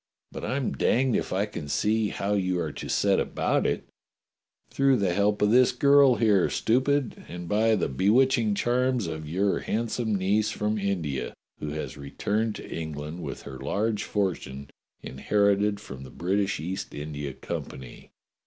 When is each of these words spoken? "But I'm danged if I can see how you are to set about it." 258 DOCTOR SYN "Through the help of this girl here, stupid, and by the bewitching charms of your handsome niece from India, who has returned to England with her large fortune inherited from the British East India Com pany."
"But 0.31 0.43
I'm 0.43 0.71
danged 0.73 1.15
if 1.15 1.31
I 1.31 1.45
can 1.45 1.67
see 1.67 2.07
how 2.07 2.33
you 2.33 2.59
are 2.59 2.71
to 2.71 2.89
set 2.89 3.19
about 3.19 3.67
it." 3.67 3.87
258 4.71 4.71
DOCTOR 4.71 4.75
SYN 4.75 4.75
"Through 4.75 4.97
the 4.97 5.13
help 5.13 5.41
of 5.43 5.51
this 5.51 5.71
girl 5.71 6.15
here, 6.15 6.49
stupid, 6.49 7.23
and 7.27 7.47
by 7.47 7.75
the 7.75 7.87
bewitching 7.87 8.55
charms 8.55 9.05
of 9.05 9.29
your 9.29 9.59
handsome 9.59 10.15
niece 10.15 10.49
from 10.49 10.79
India, 10.79 11.35
who 11.59 11.67
has 11.69 11.97
returned 11.97 12.55
to 12.55 12.67
England 12.67 13.21
with 13.21 13.43
her 13.43 13.59
large 13.59 14.01
fortune 14.03 14.71
inherited 15.03 15.79
from 15.79 16.01
the 16.01 16.09
British 16.09 16.59
East 16.59 16.95
India 16.95 17.33
Com 17.33 17.65
pany." 17.65 18.09